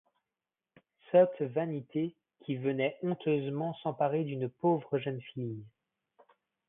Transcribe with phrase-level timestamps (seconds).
[1.11, 5.63] Sotte vanité qui venait honteusement s'emparer d'une pauvre jeune fille.